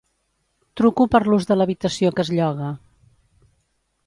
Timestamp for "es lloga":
2.27-2.75